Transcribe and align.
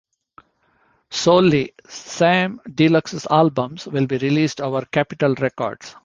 Solely 1.11 1.75
Same 1.87 2.59
Deluxe's 2.73 3.27
albums 3.29 3.85
will 3.85 4.07
be 4.07 4.17
released 4.17 4.59
over 4.59 4.83
"Capitol 4.85 5.35
Records". 5.35 5.95